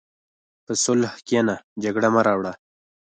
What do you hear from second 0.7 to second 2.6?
صلح کښېنه، جګړه مه راوړه.